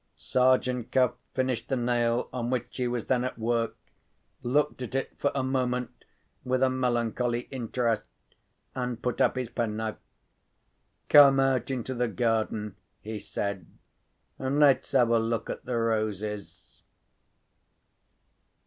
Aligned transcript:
Sergeant 0.15 0.91
Cuff 0.91 1.11
finished 1.35 1.69
the 1.69 1.75
nail 1.75 2.27
on 2.33 2.49
which 2.49 2.75
he 2.77 2.87
was 2.87 3.05
then 3.05 3.23
at 3.23 3.37
work, 3.37 3.77
looked 4.41 4.81
at 4.81 4.95
it 4.95 5.15
for 5.19 5.31
a 5.35 5.43
moment 5.43 5.91
with 6.43 6.63
a 6.63 6.71
melancholy 6.71 7.41
interest, 7.51 8.05
and 8.73 8.99
put 9.03 9.21
up 9.21 9.35
his 9.35 9.49
penknife. 9.51 9.97
"Come 11.07 11.39
out 11.39 11.69
into 11.69 11.93
the 11.93 12.07
garden," 12.07 12.77
he 12.99 13.19
said, 13.19 13.67
"and 14.39 14.57
let's 14.59 14.91
have 14.93 15.09
a 15.09 15.19
look 15.19 15.51
at 15.51 15.65
the 15.65 15.77
roses." 15.77 16.81